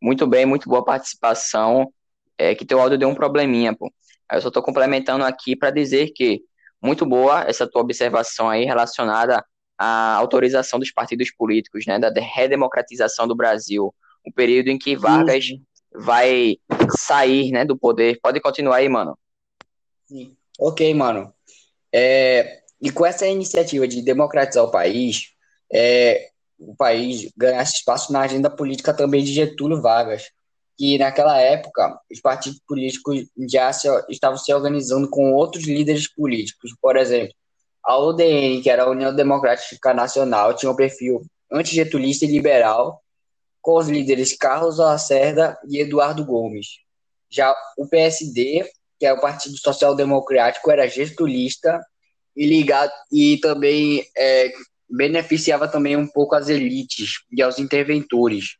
Muito 0.00 0.26
bem, 0.26 0.46
muito 0.46 0.68
boa 0.68 0.84
participação. 0.84 1.92
É 2.36 2.54
que 2.54 2.64
teu 2.64 2.80
áudio 2.80 2.98
deu 2.98 3.08
um 3.08 3.14
probleminha, 3.14 3.76
pô. 3.76 3.92
Eu 4.32 4.40
só 4.40 4.48
estou 4.48 4.62
complementando 4.62 5.24
aqui 5.24 5.56
para 5.56 5.70
dizer 5.70 6.12
que 6.14 6.42
muito 6.80 7.04
boa 7.04 7.42
essa 7.42 7.68
tua 7.68 7.82
observação 7.82 8.48
aí 8.48 8.64
relacionada 8.64 9.44
à 9.76 10.14
autorização 10.14 10.78
dos 10.78 10.92
partidos 10.92 11.32
políticos, 11.32 11.84
né, 11.86 11.98
da 11.98 12.10
redemocratização 12.20 13.26
do 13.26 13.34
Brasil, 13.34 13.92
o 14.28 14.32
período 14.32 14.68
em 14.68 14.78
que 14.78 14.96
Vargas 14.96 15.46
Sim. 15.46 15.62
vai 15.92 16.56
sair, 16.96 17.50
né, 17.50 17.64
do 17.64 17.76
poder. 17.76 18.18
Pode 18.22 18.40
continuar 18.40 18.76
aí, 18.76 18.88
mano. 18.88 19.18
Sim. 20.06 20.36
Ok, 20.58 20.92
mano. 20.94 21.32
É, 21.92 22.60
e 22.80 22.90
com 22.90 23.06
essa 23.06 23.26
iniciativa 23.26 23.86
de 23.86 24.02
democratizar 24.02 24.64
o 24.64 24.70
país, 24.70 25.32
é, 25.72 26.30
o 26.58 26.74
país 26.74 27.30
ganhasse 27.36 27.76
espaço 27.76 28.12
na 28.12 28.20
agenda 28.20 28.50
política 28.50 28.92
também 28.92 29.22
de 29.22 29.32
Getúlio 29.32 29.80
Vargas, 29.80 30.30
que 30.76 30.98
naquela 30.98 31.40
época 31.40 31.98
os 32.10 32.20
partidos 32.20 32.60
políticos 32.66 33.26
já 33.48 33.72
se, 33.72 33.88
estavam 34.08 34.38
se 34.38 34.52
organizando 34.52 35.08
com 35.08 35.32
outros 35.32 35.64
líderes 35.64 36.06
políticos. 36.06 36.74
Por 36.80 36.96
exemplo, 36.96 37.34
a 37.84 37.98
UDN, 37.98 38.60
que 38.62 38.70
era 38.70 38.84
a 38.84 38.90
União 38.90 39.14
Democrática 39.14 39.94
Nacional, 39.94 40.54
tinha 40.54 40.70
um 40.70 40.76
perfil 40.76 41.22
antigetulista 41.50 42.24
e 42.24 42.28
liberal, 42.28 43.02
com 43.60 43.78
os 43.78 43.88
líderes 43.88 44.36
Carlos 44.36 44.78
Lacerda 44.78 45.58
e 45.68 45.80
Eduardo 45.80 46.24
Gomes. 46.24 46.66
Já 47.30 47.54
o 47.76 47.86
PSD, 47.86 48.68
que 48.98 49.06
é 49.06 49.12
o 49.12 49.20
Partido 49.20 49.56
Social 49.58 49.94
Democrático, 49.94 50.70
era 50.70 50.88
getulista 50.88 51.80
e 52.34 52.46
ligado 52.46 52.92
e 53.12 53.38
também 53.38 54.04
é, 54.16 54.52
beneficiava 54.88 55.68
também 55.68 55.96
um 55.96 56.06
pouco 56.06 56.34
as 56.34 56.48
elites 56.48 57.20
e 57.30 57.42
aos 57.42 57.58
interventores, 57.58 58.56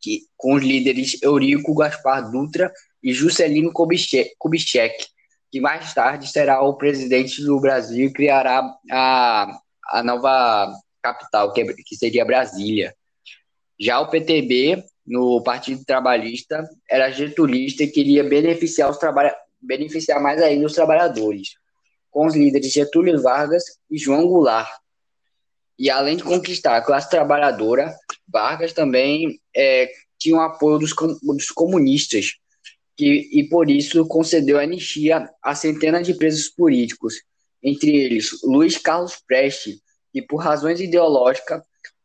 que, 0.00 0.22
com 0.36 0.54
os 0.54 0.62
líderes 0.62 1.22
Eurico 1.22 1.74
Gaspar 1.74 2.30
Dutra 2.30 2.72
e 3.02 3.12
Juscelino 3.12 3.72
Kubitschek, 3.72 5.06
que 5.50 5.60
mais 5.60 5.94
tarde 5.94 6.28
será 6.28 6.62
o 6.62 6.76
presidente 6.76 7.42
do 7.42 7.60
Brasil 7.60 8.08
e 8.08 8.12
criará 8.12 8.60
a, 8.90 9.58
a 9.90 10.02
nova 10.02 10.74
capital, 11.00 11.52
que, 11.52 11.60
é, 11.60 11.74
que 11.74 11.96
seria 11.96 12.24
Brasília. 12.24 12.94
Já 13.78 14.00
o 14.00 14.08
PTB, 14.08 14.84
no 15.06 15.42
Partido 15.42 15.84
Trabalhista, 15.84 16.68
era 16.88 17.10
getulista 17.10 17.82
e 17.82 17.90
queria 17.90 18.24
beneficiar, 18.24 18.90
os 18.90 18.98
trabalha 18.98 19.34
beneficiar 19.60 20.20
mais 20.20 20.42
ainda 20.42 20.66
os 20.66 20.74
trabalhadores, 20.74 21.54
com 22.10 22.26
os 22.26 22.34
líderes 22.34 22.72
Getúlio 22.72 23.20
Vargas 23.20 23.64
e 23.90 23.98
João 23.98 24.26
Goulart, 24.26 24.70
e 25.78 25.90
além 25.90 26.16
de 26.16 26.22
conquistar 26.22 26.76
a 26.76 26.82
classe 26.82 27.10
trabalhadora, 27.10 27.94
Vargas 28.28 28.72
também 28.72 29.40
é, 29.54 29.90
tinha 30.18 30.36
o 30.36 30.40
apoio 30.40 30.78
dos, 30.78 30.94
dos 31.22 31.46
comunistas, 31.48 32.34
que, 32.96 33.28
e 33.32 33.48
por 33.48 33.68
isso 33.68 34.06
concedeu 34.06 34.58
anistia 34.58 35.28
a 35.42 35.54
centenas 35.54 36.06
de 36.06 36.14
presos 36.14 36.48
políticos, 36.48 37.14
entre 37.62 37.90
eles 37.90 38.40
Luiz 38.44 38.78
Carlos 38.78 39.16
Prestes, 39.26 39.80
que 40.12 40.22
por 40.22 40.36
razões 40.36 40.80
ideológicas, 40.80 41.60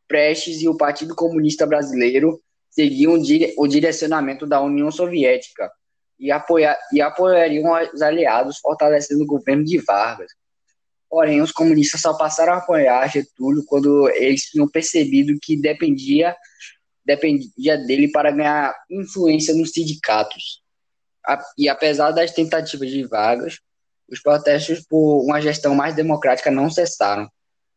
Prestes 0.09 0.61
e 0.61 0.67
o 0.67 0.75
Partido 0.75 1.15
Comunista 1.15 1.67
Brasileiro 1.67 2.41
seguiam 2.71 3.13
o 3.57 3.67
direcionamento 3.67 4.47
da 4.47 4.59
União 4.59 4.91
Soviética 4.91 5.71
e, 6.19 6.31
apoia, 6.31 6.75
e 6.91 6.99
apoiariam 6.99 7.71
os 7.93 8.01
aliados, 8.01 8.57
fortalecendo 8.57 9.23
o 9.23 9.27
governo 9.27 9.63
de 9.63 9.77
Vargas. 9.77 10.31
Porém, 11.09 11.41
os 11.41 11.51
comunistas 11.51 12.01
só 12.01 12.13
passaram 12.17 12.53
a 12.53 12.57
apoiar 12.57 13.07
Getúlio 13.07 13.63
quando 13.65 14.09
eles 14.09 14.41
tinham 14.43 14.67
percebido 14.67 15.37
que 15.41 15.55
dependia, 15.55 16.35
dependia 17.05 17.77
dele 17.77 18.11
para 18.11 18.31
ganhar 18.31 18.75
influência 18.89 19.53
nos 19.53 19.71
sindicatos. 19.71 20.61
E 21.57 21.69
apesar 21.69 22.11
das 22.11 22.31
tentativas 22.31 22.89
de 22.89 23.03
Vargas, 23.05 23.59
os 24.11 24.19
protestos 24.19 24.81
por 24.81 25.23
uma 25.23 25.39
gestão 25.39 25.75
mais 25.75 25.95
democrática 25.95 26.49
não 26.49 26.69
cessaram. 26.69 27.29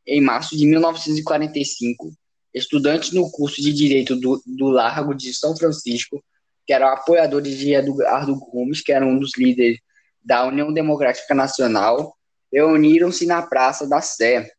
Em 0.06 0.20
março 0.20 0.56
de 0.56 0.66
1945, 0.66 2.12
estudantes 2.54 3.12
no 3.12 3.30
curso 3.30 3.60
de 3.62 3.72
Direito 3.72 4.16
do, 4.16 4.42
do 4.44 4.68
Largo 4.68 5.14
de 5.14 5.32
São 5.32 5.56
Francisco, 5.56 6.22
que 6.66 6.72
eram 6.72 6.88
apoiadores 6.88 7.58
de 7.58 7.74
Eduardo 7.74 8.36
Gomes, 8.36 8.82
que 8.82 8.92
era 8.92 9.04
um 9.04 9.18
dos 9.18 9.32
líderes 9.36 9.78
da 10.22 10.46
União 10.46 10.72
Democrática 10.72 11.34
Nacional, 11.34 12.16
reuniram-se 12.52 13.26
na 13.26 13.42
Praça 13.42 13.88
da 13.88 14.00
Sé 14.00 14.50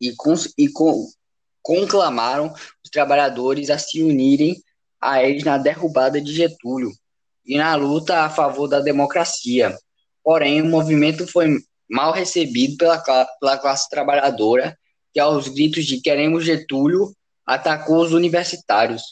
e, 0.00 0.12
e 0.58 0.68
conclamaram 1.62 2.52
os 2.84 2.90
trabalhadores 2.90 3.70
a 3.70 3.78
se 3.78 4.02
unirem 4.02 4.60
a 5.00 5.22
eles 5.22 5.44
na 5.44 5.56
derrubada 5.56 6.20
de 6.20 6.32
Getúlio 6.34 6.90
e 7.46 7.56
na 7.56 7.74
luta 7.76 8.24
a 8.24 8.30
favor 8.30 8.66
da 8.68 8.80
democracia. 8.80 9.76
Porém, 10.22 10.60
o 10.60 10.66
movimento 10.66 11.26
foi 11.26 11.56
mal 11.88 12.12
recebido 12.12 12.76
pela, 12.76 12.98
pela 13.40 13.56
classe 13.56 13.88
trabalhadora, 13.88 14.76
que 15.18 15.20
aos 15.20 15.48
gritos 15.48 15.84
de 15.84 16.00
queremos 16.00 16.44
Getúlio, 16.44 17.12
atacou 17.44 18.04
os 18.04 18.12
universitários. 18.12 19.02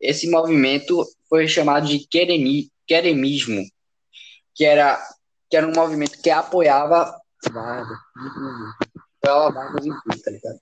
Esse 0.00 0.30
movimento 0.30 1.04
foi 1.28 1.48
chamado 1.48 1.88
de 1.88 2.06
queremi, 2.06 2.70
queremismo, 2.86 3.60
que 4.54 4.64
era 4.64 5.04
que 5.50 5.56
era 5.56 5.66
um 5.66 5.72
movimento 5.72 6.22
que 6.22 6.30
apoiava 6.30 7.20
Vargas, 7.52 7.98
tá 10.22 10.30
ligado? 10.30 10.60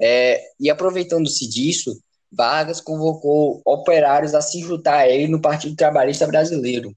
É, 0.00 0.42
e 0.58 0.70
aproveitando-se 0.70 1.46
disso, 1.46 2.00
Vargas 2.32 2.80
convocou 2.80 3.60
operários 3.62 4.34
a 4.34 4.40
se 4.40 4.58
juntar 4.60 5.00
a 5.00 5.08
ele 5.08 5.28
no 5.28 5.42
Partido 5.42 5.76
Trabalhista 5.76 6.26
Brasileiro. 6.26 6.96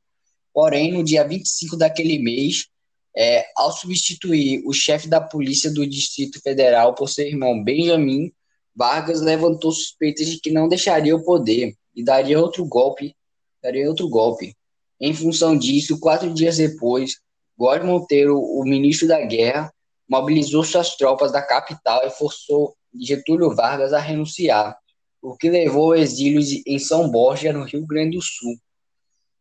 Porém, 0.54 0.94
no 0.94 1.04
dia 1.04 1.28
25 1.28 1.76
daquele 1.76 2.18
mês, 2.18 2.70
é, 3.18 3.48
ao 3.56 3.72
substituir 3.72 4.62
o 4.64 4.72
chefe 4.72 5.08
da 5.08 5.20
polícia 5.20 5.74
do 5.74 5.88
Distrito 5.88 6.40
Federal 6.40 6.94
por 6.94 7.10
seu 7.10 7.26
irmão 7.26 7.64
Benjamin, 7.64 8.32
Vargas 8.76 9.22
levantou 9.22 9.72
suspeitas 9.72 10.28
de 10.28 10.40
que 10.40 10.52
não 10.52 10.68
deixaria 10.68 11.16
o 11.16 11.24
poder 11.24 11.74
e 11.96 12.04
daria 12.04 12.40
outro 12.40 12.64
golpe, 12.64 13.16
daria 13.62 13.90
outro 13.90 14.08
golpe. 14.08 14.56
Em 15.02 15.16
função 15.16 15.58
disso, 15.58 16.00
quatro 16.00 16.32
dias 16.32 16.58
depois, 16.58 17.16
Góes 17.58 17.84
Monteiro, 17.84 18.40
o 18.40 18.64
ministro 18.64 19.08
da 19.08 19.20
Guerra, 19.26 19.74
mobilizou 20.08 20.64
suas 20.64 20.96
tropas 20.96 21.32
da 21.32 21.42
capital 21.42 22.02
e 22.06 22.12
forçou 22.12 22.76
Getúlio 22.94 23.56
Vargas 23.56 23.94
a 23.94 24.00
renunciar, 24.00 24.78
o 25.24 25.36
que 25.36 25.50
levou 25.50 25.94
ao 25.94 25.96
exílio 25.96 26.40
em 26.68 26.78
São 26.78 27.10
Borja, 27.10 27.52
no 27.52 27.64
Rio 27.64 27.84
Grande 27.84 28.16
do 28.16 28.22
Sul. 28.22 28.56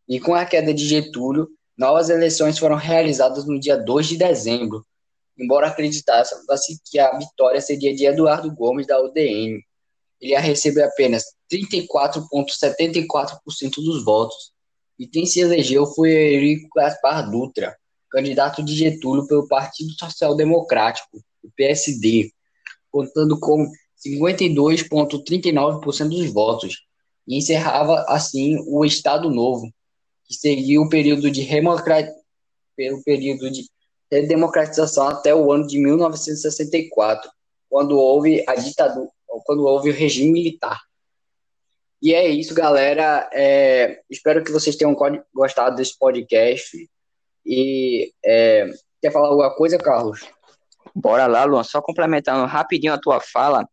E 0.08 0.18
com 0.18 0.34
a 0.34 0.46
queda 0.46 0.72
de 0.72 0.86
Getúlio, 0.86 1.46
novas 1.76 2.08
eleições 2.08 2.58
foram 2.58 2.76
realizadas 2.76 3.44
no 3.46 3.60
dia 3.60 3.76
2 3.76 4.08
de 4.08 4.16
dezembro, 4.16 4.82
embora 5.38 5.68
acreditasse 5.68 6.34
que 6.90 6.98
a 6.98 7.18
vitória 7.18 7.60
seria 7.60 7.94
de 7.94 8.06
Eduardo 8.06 8.50
Gomes 8.54 8.86
da 8.86 8.98
UDN. 9.00 9.62
Ele 10.20 10.32
ia 10.32 10.40
receber 10.40 10.82
apenas 10.82 11.24
34,74% 11.52 13.74
dos 13.76 14.04
votos, 14.04 14.50
e 14.98 15.06
quem 15.06 15.26
se 15.26 15.40
elegeu 15.40 15.86
foi 15.86 16.10
Eurico 16.10 16.68
Gaspar 16.74 17.30
Dutra, 17.30 17.76
candidato 18.10 18.62
de 18.62 18.74
Getúlio 18.74 19.26
pelo 19.26 19.46
Partido 19.46 19.92
Social 19.98 20.34
Democrático, 20.34 21.18
o 21.42 21.50
PSD, 21.54 22.30
contando 22.90 23.38
com 23.38 23.70
52,39% 24.06 26.08
dos 26.08 26.32
votos, 26.32 26.86
e 27.28 27.36
encerrava 27.36 28.06
assim 28.08 28.56
o 28.66 28.86
Estado 28.86 29.28
Novo, 29.28 29.70
que 30.26 30.34
seguiu 30.34 30.82
o 30.82 30.88
período 30.88 31.30
de 31.30 31.46
pelo 32.76 33.02
período 33.02 33.50
de 33.50 33.66
democratização 34.10 35.08
até 35.08 35.34
o 35.34 35.50
ano 35.50 35.66
de 35.66 35.78
1964, 35.78 37.30
quando 37.68 37.98
houve 37.98 38.44
a 38.46 38.54
ditadura, 38.54 39.10
quando 39.44 39.64
houve 39.64 39.90
o 39.90 39.94
regime 39.94 40.32
militar. 40.32 40.80
E 42.02 42.14
é 42.14 42.28
isso, 42.28 42.54
galera. 42.54 43.28
É, 43.32 44.00
espero 44.10 44.44
que 44.44 44.52
vocês 44.52 44.76
tenham 44.76 44.94
gostado 45.34 45.76
desse 45.76 45.98
podcast. 45.98 46.88
E 47.44 48.12
é, 48.24 48.70
quer 49.00 49.10
falar 49.10 49.28
alguma 49.28 49.54
coisa, 49.54 49.78
Carlos? 49.78 50.26
Bora 50.94 51.26
lá, 51.26 51.44
Luan. 51.44 51.62
Só 51.62 51.80
complementando 51.80 52.46
rapidinho 52.46 52.92
a 52.92 53.00
tua 53.00 53.20
fala, 53.20 53.68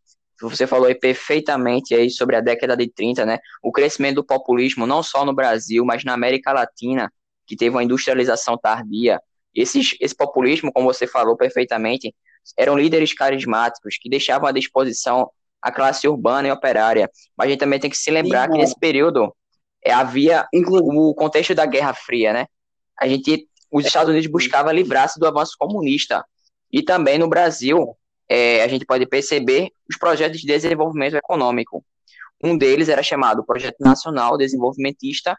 você 0.50 0.66
falou 0.66 0.86
aí 0.86 0.94
perfeitamente 0.94 1.94
aí 1.94 2.10
sobre 2.10 2.36
a 2.36 2.40
década 2.40 2.76
de 2.76 2.88
30, 2.88 3.24
né? 3.26 3.38
O 3.62 3.72
crescimento 3.72 4.16
do 4.16 4.24
populismo, 4.24 4.86
não 4.86 5.02
só 5.02 5.24
no 5.24 5.34
Brasil, 5.34 5.84
mas 5.84 6.04
na 6.04 6.12
América 6.12 6.52
Latina, 6.52 7.12
que 7.46 7.56
teve 7.56 7.74
uma 7.74 7.84
industrialização 7.84 8.56
tardia. 8.56 9.20
Esses, 9.54 9.96
esse 10.00 10.14
populismo, 10.14 10.72
como 10.72 10.92
você 10.92 11.06
falou 11.06 11.36
perfeitamente, 11.36 12.14
eram 12.58 12.76
líderes 12.76 13.12
carismáticos 13.12 13.96
que 14.00 14.08
deixavam 14.08 14.48
à 14.48 14.52
disposição 14.52 15.30
a 15.62 15.72
classe 15.72 16.06
urbana 16.06 16.48
e 16.48 16.50
operária. 16.50 17.10
Mas 17.36 17.46
a 17.46 17.50
gente 17.50 17.60
também 17.60 17.80
tem 17.80 17.90
que 17.90 17.96
se 17.96 18.10
lembrar 18.10 18.46
Sim, 18.46 18.52
que 18.52 18.58
nesse 18.58 18.78
período 18.78 19.34
é, 19.82 19.92
havia 19.92 20.46
o 20.52 21.14
contexto 21.14 21.54
da 21.54 21.64
Guerra 21.64 21.94
Fria, 21.94 22.32
né? 22.32 22.46
A 22.98 23.08
gente, 23.08 23.48
os 23.70 23.86
Estados 23.86 24.10
Unidos 24.10 24.30
buscavam 24.30 24.72
livrar-se 24.72 25.18
do 25.18 25.26
avanço 25.26 25.56
comunista. 25.58 26.24
E 26.70 26.82
também 26.82 27.18
no 27.18 27.28
Brasil, 27.28 27.96
é, 28.28 28.62
a 28.62 28.68
gente 28.68 28.84
pode 28.84 29.06
perceber 29.06 29.70
os 29.88 29.96
projetos 29.98 30.40
de 30.40 30.46
desenvolvimento 30.46 31.16
econômico. 31.16 31.84
Um 32.42 32.56
deles 32.56 32.88
era 32.88 33.02
chamado 33.02 33.44
Projeto 33.44 33.76
Nacional 33.80 34.36
Desenvolvimentista, 34.36 35.36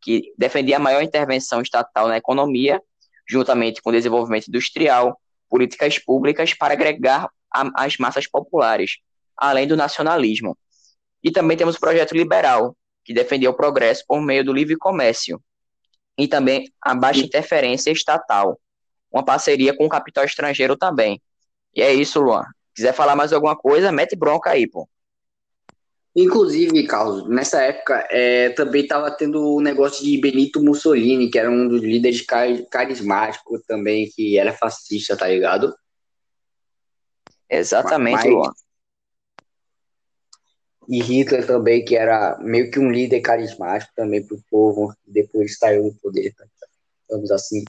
que 0.00 0.32
defendia 0.36 0.76
a 0.76 0.80
maior 0.80 1.02
intervenção 1.02 1.62
estatal 1.62 2.08
na 2.08 2.16
economia, 2.16 2.80
juntamente 3.28 3.80
com 3.80 3.90
o 3.90 3.92
desenvolvimento 3.92 4.48
industrial, 4.48 5.18
políticas 5.48 5.98
públicas 5.98 6.52
para 6.54 6.74
agregar 6.74 7.28
a, 7.52 7.84
as 7.84 7.96
massas 7.96 8.26
populares, 8.26 8.98
além 9.36 9.66
do 9.66 9.76
nacionalismo. 9.76 10.56
E 11.22 11.30
também 11.30 11.56
temos 11.56 11.76
o 11.76 11.80
Projeto 11.80 12.12
Liberal, 12.12 12.76
que 13.04 13.14
defendia 13.14 13.50
o 13.50 13.54
progresso 13.54 14.04
por 14.06 14.20
meio 14.20 14.44
do 14.44 14.52
livre 14.52 14.76
comércio, 14.76 15.40
e 16.16 16.28
também 16.28 16.70
a 16.80 16.94
baixa 16.94 17.20
interferência 17.20 17.90
estatal, 17.90 18.60
uma 19.10 19.24
parceria 19.24 19.76
com 19.76 19.86
o 19.86 19.88
capital 19.88 20.24
estrangeiro 20.24 20.76
também, 20.76 21.20
e 21.74 21.82
é 21.82 21.92
isso, 21.92 22.20
Luan. 22.20 22.44
Quiser 22.74 22.92
falar 22.92 23.16
mais 23.16 23.32
alguma 23.32 23.56
coisa, 23.56 23.92
mete 23.92 24.16
bronca 24.16 24.50
aí, 24.50 24.66
pô. 24.66 24.88
Inclusive, 26.16 26.86
Carlos, 26.86 27.28
nessa 27.28 27.60
época 27.62 28.06
é, 28.08 28.50
também 28.50 28.82
estava 28.82 29.10
tendo 29.10 29.40
o 29.40 29.58
um 29.58 29.60
negócio 29.60 30.04
de 30.04 30.16
Benito 30.20 30.62
Mussolini, 30.62 31.28
que 31.28 31.38
era 31.38 31.50
um 31.50 31.68
dos 31.68 31.82
líderes 31.82 32.20
car 32.20 32.48
carismáticos 32.70 33.62
também, 33.66 34.08
que 34.08 34.38
era 34.38 34.52
fascista, 34.52 35.16
tá 35.16 35.26
ligado? 35.26 35.74
Exatamente, 37.50 38.14
Mas... 38.14 38.32
Luan. 38.32 38.52
E 40.86 41.02
Hitler 41.02 41.46
também, 41.46 41.84
que 41.84 41.96
era 41.96 42.38
meio 42.40 42.70
que 42.70 42.78
um 42.78 42.90
líder 42.90 43.20
carismático 43.20 43.90
também 43.96 44.24
pro 44.24 44.38
povo, 44.50 44.94
depois 45.04 45.58
saiu 45.58 45.84
do 45.84 45.94
poder, 45.94 46.32
tá? 46.34 46.44
vamos 47.08 47.30
assim. 47.30 47.64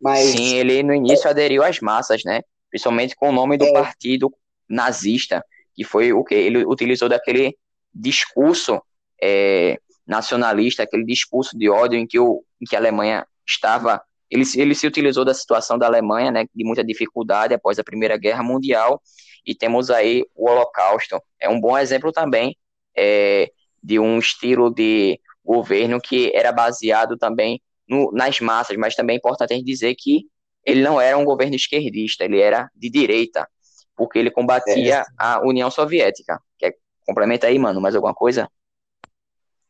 Mas... 0.00 0.26
Sim, 0.26 0.56
ele 0.56 0.82
no 0.82 0.94
início 0.94 1.28
aderiu 1.28 1.64
às 1.64 1.80
massas, 1.80 2.22
né? 2.24 2.42
Principalmente 2.70 3.14
com 3.16 3.28
o 3.28 3.32
nome 3.32 3.56
do 3.56 3.66
é. 3.66 3.72
partido 3.72 4.32
nazista, 4.68 5.44
que 5.74 5.84
foi 5.84 6.12
o 6.12 6.24
que 6.24 6.34
ele 6.34 6.64
utilizou 6.64 7.08
daquele 7.08 7.56
discurso 7.92 8.80
é, 9.20 9.78
nacionalista, 10.06 10.82
aquele 10.82 11.04
discurso 11.04 11.56
de 11.56 11.68
ódio 11.68 11.98
em 11.98 12.06
que, 12.06 12.18
o, 12.18 12.44
em 12.60 12.64
que 12.64 12.76
a 12.76 12.78
Alemanha 12.78 13.26
estava. 13.46 14.02
Ele, 14.30 14.44
ele 14.56 14.74
se 14.74 14.86
utilizou 14.86 15.24
da 15.24 15.34
situação 15.34 15.76
da 15.76 15.86
Alemanha, 15.86 16.30
né, 16.30 16.44
de 16.54 16.64
muita 16.64 16.84
dificuldade 16.84 17.52
após 17.52 17.78
a 17.78 17.84
Primeira 17.84 18.16
Guerra 18.16 18.42
Mundial, 18.42 19.02
e 19.44 19.54
temos 19.54 19.90
aí 19.90 20.24
o 20.34 20.48
Holocausto. 20.48 21.20
É 21.40 21.48
um 21.48 21.60
bom 21.60 21.76
exemplo 21.76 22.12
também 22.12 22.56
é, 22.96 23.50
de 23.82 23.98
um 23.98 24.18
estilo 24.18 24.72
de 24.72 25.18
governo 25.44 26.00
que 26.00 26.30
era 26.34 26.52
baseado 26.52 27.16
também 27.16 27.60
no, 27.88 28.12
nas 28.12 28.38
massas, 28.40 28.76
mas 28.76 28.94
também 28.94 29.14
é 29.14 29.18
importante 29.18 29.62
dizer 29.64 29.94
que 29.98 30.26
ele 30.64 30.82
não 30.82 31.00
era 31.00 31.16
um 31.16 31.24
governo 31.24 31.56
esquerdista, 31.56 32.24
ele 32.24 32.40
era 32.40 32.70
de 32.74 32.90
direita, 32.90 33.48
porque 33.96 34.18
ele 34.18 34.30
combatia 34.30 35.00
é. 35.00 35.04
a 35.18 35.40
União 35.46 35.70
Soviética. 35.70 36.40
Quer 36.58 36.76
complementa 37.06 37.46
aí, 37.46 37.58
mano, 37.58 37.80
mais 37.80 37.94
alguma 37.94 38.14
coisa? 38.14 38.48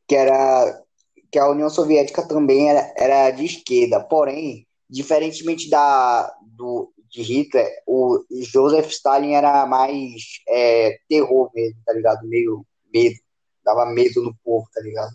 Que 0.06 0.16
era 0.16 0.82
que 1.30 1.38
a 1.38 1.48
União 1.48 1.70
Soviética 1.70 2.26
também 2.26 2.68
era, 2.68 2.92
era 2.96 3.30
de 3.30 3.44
esquerda, 3.44 4.00
porém, 4.00 4.66
diferentemente 4.88 5.70
da 5.70 6.34
do 6.42 6.92
de 7.10 7.22
Hitler, 7.22 7.68
o 7.86 8.24
Joseph 8.30 8.88
Stalin 8.90 9.32
era 9.34 9.66
mais 9.66 10.22
é, 10.48 10.96
terror 11.08 11.50
mesmo, 11.52 11.80
tá 11.84 11.92
ligado? 11.92 12.26
Meio 12.28 12.64
medo. 12.94 13.16
dava 13.64 13.84
medo 13.86 14.22
no 14.22 14.32
povo, 14.44 14.64
tá 14.72 14.80
ligado? 14.80 15.12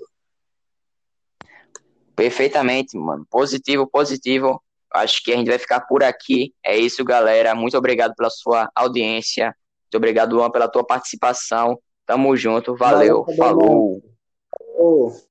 Perfeitamente, 2.14 2.98
mano. 2.98 3.26
Positivo, 3.30 3.88
positivo. 3.88 4.62
Acho 4.94 5.24
que 5.24 5.34
a 5.34 5.38
gente 5.38 5.50
vai 5.50 5.58
ficar 5.58 5.82
por 5.82 6.04
aqui. 6.04 6.54
É 6.64 6.78
isso, 6.78 7.04
galera. 7.04 7.54
Muito 7.54 7.78
obrigado 7.78 8.14
pela 8.16 8.30
sua 8.30 8.70
audiência. 8.76 9.56
Muito 9.84 9.98
obrigado, 9.98 10.36
Luan, 10.36 10.50
pela 10.50 10.68
tua 10.68 10.86
participação. 10.86 11.80
Tamo 12.06 12.36
junto. 12.36 12.76
Valeu. 12.76 13.24
Valeu 13.24 13.36
Falou. 13.36 15.26